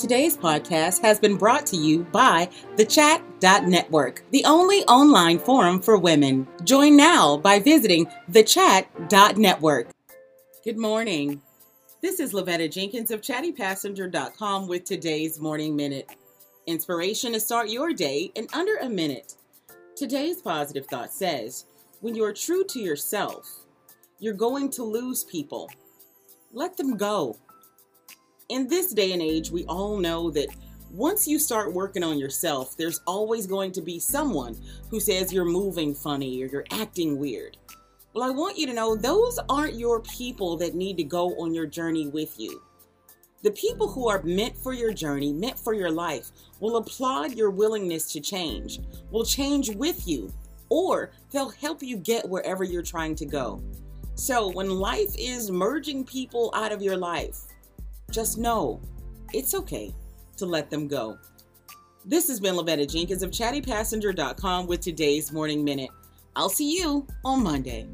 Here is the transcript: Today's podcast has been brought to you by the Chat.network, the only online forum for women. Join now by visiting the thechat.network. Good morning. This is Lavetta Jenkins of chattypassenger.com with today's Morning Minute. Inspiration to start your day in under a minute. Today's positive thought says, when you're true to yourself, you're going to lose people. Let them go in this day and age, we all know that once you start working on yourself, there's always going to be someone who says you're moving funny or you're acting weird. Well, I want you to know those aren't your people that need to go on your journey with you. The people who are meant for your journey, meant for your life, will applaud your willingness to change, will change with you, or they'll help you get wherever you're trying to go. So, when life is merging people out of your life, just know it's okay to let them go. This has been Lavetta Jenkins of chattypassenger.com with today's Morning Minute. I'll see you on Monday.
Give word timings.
Today's 0.00 0.34
podcast 0.34 1.02
has 1.02 1.20
been 1.20 1.36
brought 1.36 1.66
to 1.66 1.76
you 1.76 2.04
by 2.04 2.48
the 2.78 2.86
Chat.network, 2.86 4.24
the 4.30 4.42
only 4.46 4.82
online 4.84 5.38
forum 5.38 5.78
for 5.78 5.98
women. 5.98 6.48
Join 6.64 6.96
now 6.96 7.36
by 7.36 7.58
visiting 7.58 8.06
the 8.26 8.42
thechat.network. 8.42 9.90
Good 10.64 10.78
morning. 10.78 11.42
This 12.00 12.18
is 12.18 12.32
Lavetta 12.32 12.72
Jenkins 12.72 13.10
of 13.10 13.20
chattypassenger.com 13.20 14.68
with 14.68 14.84
today's 14.84 15.38
Morning 15.38 15.76
Minute. 15.76 16.08
Inspiration 16.66 17.34
to 17.34 17.40
start 17.40 17.68
your 17.68 17.92
day 17.92 18.32
in 18.36 18.46
under 18.54 18.76
a 18.76 18.88
minute. 18.88 19.34
Today's 19.96 20.40
positive 20.40 20.86
thought 20.86 21.12
says, 21.12 21.66
when 22.00 22.14
you're 22.14 22.32
true 22.32 22.64
to 22.68 22.80
yourself, 22.80 23.66
you're 24.18 24.32
going 24.32 24.70
to 24.70 24.82
lose 24.82 25.24
people. 25.24 25.70
Let 26.54 26.78
them 26.78 26.96
go 26.96 27.36
in 28.50 28.68
this 28.68 28.92
day 28.92 29.12
and 29.12 29.22
age, 29.22 29.50
we 29.50 29.64
all 29.64 29.96
know 29.96 30.30
that 30.32 30.48
once 30.90 31.26
you 31.26 31.38
start 31.38 31.72
working 31.72 32.02
on 32.02 32.18
yourself, 32.18 32.76
there's 32.76 33.00
always 33.06 33.46
going 33.46 33.70
to 33.72 33.80
be 33.80 34.00
someone 34.00 34.56
who 34.90 34.98
says 34.98 35.32
you're 35.32 35.44
moving 35.44 35.94
funny 35.94 36.42
or 36.42 36.46
you're 36.46 36.66
acting 36.72 37.16
weird. 37.16 37.56
Well, 38.12 38.24
I 38.24 38.30
want 38.30 38.58
you 38.58 38.66
to 38.66 38.74
know 38.74 38.96
those 38.96 39.38
aren't 39.48 39.78
your 39.78 40.00
people 40.00 40.56
that 40.56 40.74
need 40.74 40.96
to 40.96 41.04
go 41.04 41.28
on 41.40 41.54
your 41.54 41.66
journey 41.66 42.08
with 42.08 42.40
you. 42.40 42.60
The 43.42 43.52
people 43.52 43.88
who 43.88 44.08
are 44.08 44.22
meant 44.24 44.56
for 44.58 44.74
your 44.74 44.92
journey, 44.92 45.32
meant 45.32 45.58
for 45.58 45.72
your 45.72 45.92
life, 45.92 46.30
will 46.58 46.76
applaud 46.76 47.36
your 47.36 47.50
willingness 47.50 48.12
to 48.12 48.20
change, 48.20 48.80
will 49.12 49.24
change 49.24 49.74
with 49.76 50.08
you, 50.08 50.32
or 50.70 51.12
they'll 51.30 51.50
help 51.50 51.82
you 51.82 51.96
get 51.96 52.28
wherever 52.28 52.64
you're 52.64 52.82
trying 52.82 53.14
to 53.14 53.26
go. 53.26 53.62
So, 54.16 54.50
when 54.50 54.68
life 54.68 55.14
is 55.16 55.50
merging 55.50 56.04
people 56.04 56.52
out 56.54 56.72
of 56.72 56.82
your 56.82 56.96
life, 56.96 57.38
just 58.10 58.38
know 58.38 58.80
it's 59.32 59.54
okay 59.54 59.94
to 60.36 60.46
let 60.46 60.70
them 60.70 60.88
go. 60.88 61.18
This 62.04 62.28
has 62.28 62.40
been 62.40 62.54
Lavetta 62.54 62.90
Jenkins 62.90 63.22
of 63.22 63.30
chattypassenger.com 63.30 64.66
with 64.66 64.80
today's 64.80 65.32
Morning 65.32 65.62
Minute. 65.62 65.90
I'll 66.34 66.48
see 66.48 66.76
you 66.76 67.06
on 67.24 67.42
Monday. 67.42 67.86